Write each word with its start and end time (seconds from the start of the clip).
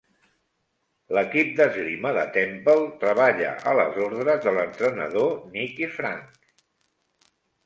L"equip 1.15 1.51
d"esgrima 1.59 2.13
de 2.15 2.23
Temple 2.37 2.87
treballa 3.03 3.51
a 3.73 3.77
les 3.81 4.01
ordres 4.07 4.43
de 4.47 4.51
l"entrenador 4.55 5.31
Nikki 5.55 5.93
Franke. 6.01 6.61